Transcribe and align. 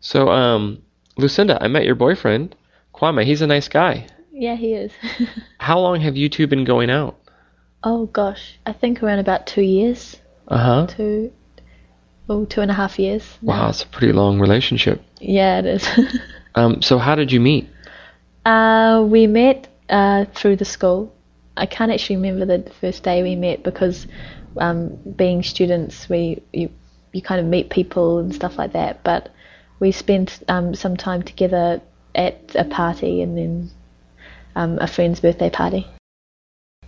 So, 0.00 0.28
um, 0.30 0.82
Lucinda, 1.16 1.58
I 1.62 1.68
met 1.68 1.84
your 1.84 1.94
boyfriend, 1.94 2.54
Kwame. 2.94 3.24
He's 3.24 3.42
a 3.42 3.46
nice 3.46 3.68
guy. 3.68 4.06
Yeah, 4.32 4.56
he 4.56 4.72
is. 4.74 4.92
How 5.58 5.78
long 5.78 6.00
have 6.00 6.16
you 6.16 6.28
two 6.28 6.46
been 6.46 6.64
going 6.64 6.90
out? 6.90 7.16
oh 7.82 8.04
gosh, 8.06 8.58
I 8.66 8.72
think 8.74 9.02
around 9.02 9.20
about 9.20 9.46
two 9.46 9.62
years, 9.62 10.16
Uh 10.48 10.58
huh. 10.58 10.86
two, 10.86 11.32
oh, 12.28 12.44
two 12.44 12.60
and 12.60 12.70
a 12.70 12.74
half 12.74 12.98
years. 12.98 13.24
Wow, 13.40 13.70
it's 13.70 13.82
a 13.82 13.86
pretty 13.86 14.12
long 14.12 14.38
relationship. 14.38 15.02
Yeah, 15.20 15.58
it 15.60 15.66
is. 15.66 15.88
Um, 16.56 16.82
so 16.82 16.98
how 16.98 17.14
did 17.14 17.30
you 17.30 17.38
meet? 17.40 17.68
uh, 18.44 19.06
we 19.08 19.26
met 19.28 19.68
uh, 19.88 20.24
through 20.34 20.56
the 20.56 20.64
school. 20.64 21.14
I 21.56 21.66
can't 21.66 21.92
actually 21.92 22.16
remember 22.16 22.44
the 22.44 22.70
first 22.80 23.04
day 23.04 23.22
we 23.22 23.36
met 23.36 23.62
because, 23.62 24.06
um, 24.56 24.96
being 25.16 25.42
students, 25.44 26.08
we 26.08 26.42
you 26.52 26.68
you 27.12 27.22
kind 27.22 27.40
of 27.40 27.46
meet 27.46 27.70
people 27.70 28.18
and 28.18 28.34
stuff 28.34 28.58
like 28.58 28.72
that. 28.72 29.04
But 29.04 29.28
we 29.80 29.90
spent 29.90 30.42
um, 30.48 30.74
some 30.74 30.96
time 30.96 31.22
together 31.22 31.80
at 32.14 32.54
a 32.54 32.64
party 32.64 33.22
and 33.22 33.36
then 33.36 33.70
um, 34.54 34.78
a 34.80 34.86
friend's 34.86 35.20
birthday 35.20 35.50
party. 35.50 35.86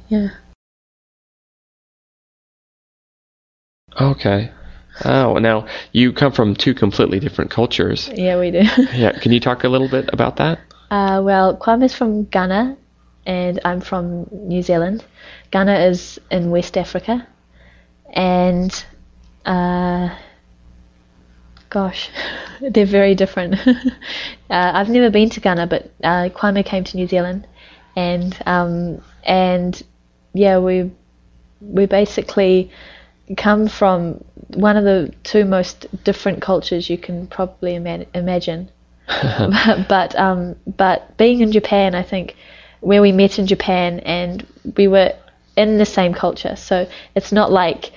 Yeah. 0.09 0.29
Okay. 4.01 4.53
Oh, 5.05 5.39
now 5.39 5.67
you 5.93 6.13
come 6.13 6.33
from 6.33 6.55
two 6.55 6.75
completely 6.75 7.19
different 7.19 7.51
cultures. 7.51 8.11
Yeah, 8.15 8.39
we 8.39 8.51
do. 8.51 8.63
Yeah, 8.95 9.19
can 9.19 9.33
you 9.33 9.41
talk 9.41 9.65
a 9.65 9.69
little 9.69 9.89
bit 9.89 10.11
about 10.13 10.37
that? 10.37 10.61
Uh, 10.91 11.23
well, 11.25 11.59
is 11.83 11.95
from 11.95 12.25
Ghana, 12.25 12.77
and 13.25 13.61
I'm 13.65 13.81
from 13.81 14.29
New 14.31 14.63
Zealand. 14.63 15.05
Ghana 15.51 15.87
is 15.87 16.21
in 16.31 16.51
West 16.51 16.77
Africa, 16.77 17.27
and 18.13 18.85
uh, 19.47 20.11
gosh, 21.73 22.11
they're 22.61 22.85
very 22.87 23.15
different. 23.15 23.55
uh, 23.67 23.91
I've 24.51 24.91
never 24.91 25.11
been 25.11 25.31
to 25.31 25.41
Ghana, 25.41 25.67
but 25.67 25.91
uh, 26.05 26.29
Kwame 26.29 26.65
came 26.65 26.85
to 26.85 26.97
New 26.97 27.09
Zealand, 27.09 27.49
and 27.97 28.37
um, 28.47 29.03
and 29.25 29.83
yeah, 30.35 30.59
we 30.59 30.91
we 31.61 31.87
basically 31.87 32.71
come 33.37 33.67
from 33.69 34.23
one 34.55 34.77
of 34.77 34.85
the 34.85 35.13
two 35.23 35.45
most 35.45 35.87
different 36.05 36.43
cultures 36.43 36.91
you 36.91 36.99
can 36.99 37.27
probably 37.27 37.75
ima- 37.75 38.07
imagine. 38.15 38.69
but 39.07 39.89
but, 39.89 40.15
um, 40.17 40.57
but 40.67 41.17
being 41.17 41.41
in 41.41 41.51
Japan, 41.53 41.95
I 41.95 42.03
think 42.03 42.37
where 42.81 43.01
we 43.01 43.13
met 43.13 43.39
in 43.39 43.47
Japan 43.47 44.01
and 44.01 44.47
we 44.77 44.89
were 44.89 45.15
in 45.57 45.79
the 45.79 45.87
same 45.87 46.13
culture, 46.13 46.57
so 46.57 46.87
it's 47.15 47.33
not 47.33 47.51
like 47.51 47.93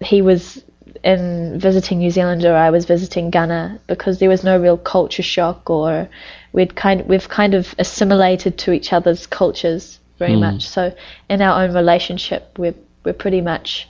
he 0.00 0.20
was 0.20 0.62
in 1.04 1.58
visiting 1.58 1.98
New 1.98 2.10
Zealand 2.10 2.44
or 2.44 2.54
I 2.54 2.70
was 2.70 2.84
visiting 2.84 3.30
Ghana 3.30 3.80
because 3.86 4.18
there 4.18 4.28
was 4.28 4.44
no 4.44 4.58
real 4.58 4.76
culture 4.76 5.22
shock 5.22 5.68
or 5.70 6.08
we'd 6.52 6.74
kind 6.74 7.06
we've 7.06 7.28
kind 7.28 7.54
of 7.54 7.74
assimilated 7.78 8.58
to 8.58 8.72
each 8.72 8.92
other's 8.92 9.26
cultures 9.26 9.98
very 10.18 10.36
much. 10.36 10.68
So 10.68 10.94
in 11.28 11.42
our 11.42 11.62
own 11.62 11.74
relationship, 11.74 12.58
we're 12.58 12.74
we're 13.04 13.12
pretty 13.12 13.40
much 13.40 13.88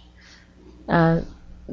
uh, 0.89 1.21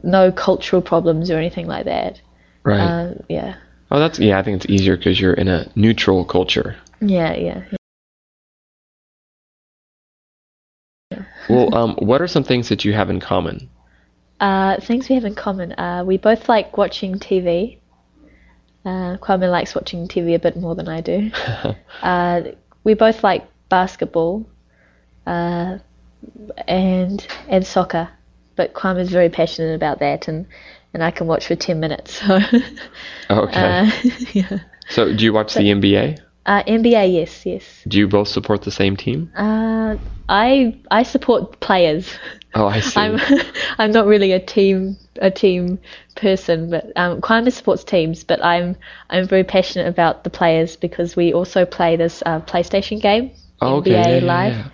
no 0.04 0.32
cultural 0.32 0.82
problems 0.82 1.30
or 1.30 1.38
anything 1.38 1.68
like 1.68 1.86
that. 1.86 2.22
Right. 2.64 2.80
Uh, 2.80 3.14
yeah, 3.30 3.56
oh, 3.92 4.00
that's 4.00 4.20
yeah. 4.20 4.40
I 4.40 4.44
think 4.44 4.64
it's 4.64 4.72
easier 4.72 4.96
because 4.96 5.20
you're 5.20 5.34
in 5.34 5.48
a 5.48 5.70
neutral 5.76 6.26
culture. 6.26 6.78
yeah, 7.02 7.36
yeah. 7.36 7.64
Well, 11.50 11.76
um, 11.76 11.96
what 11.98 12.22
are 12.22 12.28
some 12.28 12.44
things 12.44 12.70
that 12.70 12.86
you 12.86 12.94
have 12.94 13.10
in 13.10 13.20
common? 13.20 13.70
Uh, 14.44 14.78
things 14.82 15.08
we 15.08 15.16
have 15.16 15.24
in 15.24 15.36
common. 15.36 15.72
Uh, 15.72 16.04
we 16.06 16.18
both 16.18 16.50
like 16.50 16.78
watching 16.78 17.18
TV. 17.18 17.78
Uh, 18.84 19.16
Kwame 19.16 19.50
likes 19.50 19.74
watching 19.74 20.06
TV 20.10 20.36
a 20.36 20.40
bit 20.40 20.58
more 20.58 20.76
than 20.76 20.90
I 20.90 21.00
do. 21.00 21.32
uh, 22.02 22.42
we 22.84 22.94
both 22.94 23.24
like 23.24 23.48
basketball 23.70 24.46
uh, 25.26 25.78
and 26.68 27.26
and 27.48 27.66
soccer, 27.66 28.10
but 28.58 28.74
Kwame 28.74 29.00
is 29.00 29.12
very 29.12 29.30
passionate 29.30 29.76
about 29.76 30.00
that, 30.00 30.28
and, 30.28 30.46
and 30.94 31.02
I 31.02 31.12
can 31.12 31.28
watch 31.28 31.48
for 31.48 31.56
ten 31.56 31.80
minutes. 31.80 32.20
So, 32.20 32.42
Okay. 33.30 33.62
uh, 33.62 33.92
yeah. 34.34 34.60
so, 34.90 35.16
do 35.16 35.24
you 35.24 35.32
watch 35.32 35.54
the 35.54 35.62
NBA? 35.62 36.20
Uh, 36.46 36.62
NBA, 36.64 37.14
yes, 37.14 37.46
yes. 37.46 37.64
Do 37.88 37.98
you 37.98 38.08
both 38.08 38.28
support 38.28 38.64
the 38.64 38.72
same 38.72 38.98
team? 38.98 39.32
Uh, 39.36 39.96
I 40.28 40.78
I 40.92 41.04
support 41.04 41.60
players. 41.60 42.18
Oh, 42.54 42.68
I 42.68 42.82
see. 42.82 43.00
I'm 43.00 43.20
I'm 43.78 43.92
not 43.92 44.06
really 44.08 44.32
a 44.34 44.40
team 44.40 44.98
a 45.22 45.32
team 45.32 45.80
person, 46.16 46.70
but 46.70 46.92
um, 46.96 47.22
Kwame 47.22 47.52
supports 47.52 47.84
teams. 47.84 48.24
But 48.24 48.44
I'm 48.44 48.76
I'm 49.10 49.28
very 49.28 49.44
passionate 49.44 49.88
about 49.88 50.24
the 50.24 50.30
players 50.30 50.76
because 50.76 51.16
we 51.16 51.34
also 51.34 51.66
play 51.66 51.96
this 51.96 52.22
uh, 52.26 52.42
PlayStation 52.42 53.02
game, 53.02 53.32
Oh, 53.62 53.78
okay. 53.78 53.92
NBA 53.92 54.06
yeah, 54.06 54.18
yeah, 54.18 54.26
Live, 54.26 54.54
yeah. 54.54 54.70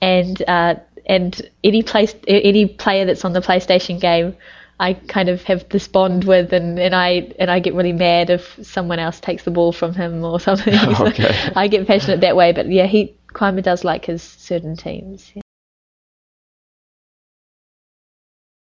and 0.00 0.42
uh, 0.48 0.74
and 1.06 1.50
any 1.64 1.82
place 1.82 2.14
any 2.28 2.66
player 2.66 3.04
that's 3.04 3.24
on 3.24 3.32
the 3.32 3.40
PlayStation 3.40 4.00
game. 4.00 4.36
I 4.80 4.94
kind 4.94 5.28
of 5.28 5.42
have 5.44 5.68
this 5.70 5.88
bond 5.88 6.24
with, 6.24 6.52
and, 6.52 6.78
and 6.78 6.94
I 6.94 7.32
and 7.38 7.50
I 7.50 7.58
get 7.58 7.74
really 7.74 7.92
mad 7.92 8.30
if 8.30 8.58
someone 8.62 9.00
else 9.00 9.18
takes 9.18 9.42
the 9.42 9.50
ball 9.50 9.72
from 9.72 9.94
him 9.94 10.24
or 10.24 10.38
something. 10.48 10.74
So 10.96 11.10
I 11.56 11.68
get 11.68 11.86
passionate 11.86 12.20
that 12.20 12.36
way, 12.36 12.52
but 12.52 12.70
yeah, 12.70 12.86
he 12.86 13.16
Kwame 13.32 13.62
does 13.62 13.84
like 13.84 14.04
his 14.06 14.22
certain 14.22 14.76
teams. 14.76 15.32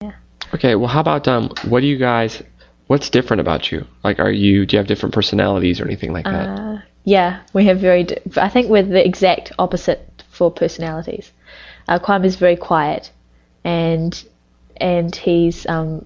Yeah. 0.02 0.14
Okay. 0.54 0.76
Well, 0.76 0.90
how 0.90 1.00
about 1.00 1.28
um, 1.28 1.50
what 1.68 1.80
do 1.82 1.88
you 1.88 1.98
guys? 1.98 2.44
What's 2.88 3.10
different 3.10 3.40
about 3.42 3.72
you? 3.72 3.86
Like, 4.04 4.20
are 4.20 4.32
you? 4.32 4.66
Do 4.66 4.76
you 4.76 4.80
have 4.80 4.88
different 4.88 5.16
personalities 5.16 5.80
or 5.80 5.86
anything 5.86 6.12
like 6.12 6.26
that? 6.26 6.50
Uh, 6.50 6.82
yeah, 7.06 7.42
we 7.54 7.66
have 7.66 7.80
very. 7.80 8.04
di- 8.04 8.20
I 8.36 8.50
think 8.50 8.68
we're 8.70 8.84
the 8.84 9.06
exact 9.06 9.54
opposite 9.58 10.24
for 10.30 10.52
personalities. 10.52 11.32
Uh, 11.88 12.00
Kwame 12.00 12.26
is 12.26 12.36
very 12.36 12.58
quiet, 12.58 13.12
and 13.64 14.24
and 14.78 15.16
he's 15.16 15.66
um, 15.68 16.06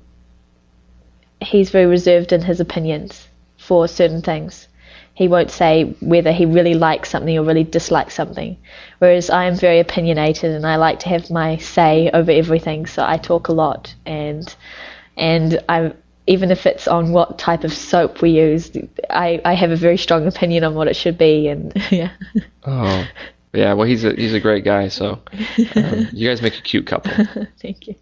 he's 1.41 1.69
very 1.69 1.85
reserved 1.85 2.31
in 2.31 2.41
his 2.41 2.59
opinions 2.59 3.27
for 3.57 3.87
certain 3.87 4.21
things. 4.21 4.67
He 5.13 5.27
won't 5.27 5.49
say 5.49 5.95
whether 5.99 6.31
he 6.31 6.45
really 6.45 6.75
likes 6.75 7.09
something 7.09 7.37
or 7.37 7.43
really 7.43 7.63
dislikes 7.63 8.13
something. 8.13 8.55
Whereas 8.99 9.31
I 9.31 9.45
am 9.45 9.55
very 9.55 9.79
opinionated 9.79 10.51
and 10.51 10.65
I 10.65 10.75
like 10.75 10.99
to 10.99 11.09
have 11.09 11.31
my 11.31 11.57
say 11.57 12.11
over 12.13 12.31
everything. 12.31 12.85
So 12.85 13.03
I 13.03 13.17
talk 13.17 13.47
a 13.47 13.53
lot 13.53 13.95
and 14.05 14.55
and 15.15 15.59
I 15.67 15.93
even 16.27 16.51
if 16.51 16.65
it's 16.65 16.87
on 16.87 17.13
what 17.13 17.39
type 17.39 17.63
of 17.63 17.73
soap 17.73 18.21
we 18.21 18.31
use, 18.31 18.69
I, 19.09 19.41
I 19.45 19.53
have 19.53 19.71
a 19.71 19.77
very 19.77 19.97
strong 19.97 20.27
opinion 20.27 20.63
on 20.65 20.75
what 20.75 20.87
it 20.87 20.95
should 20.95 21.17
be 21.17 21.47
and 21.47 21.73
yeah. 21.91 22.11
Oh, 22.63 23.07
yeah. 23.53 23.73
Well, 23.73 23.87
he's 23.87 24.03
a 24.03 24.13
he's 24.13 24.33
a 24.33 24.39
great 24.39 24.63
guy. 24.63 24.89
So 24.89 25.19
um, 25.75 26.09
you 26.11 26.29
guys 26.29 26.41
make 26.41 26.59
a 26.59 26.61
cute 26.61 26.85
couple. 26.85 27.11
Thank 27.61 27.87
you. 27.87 27.95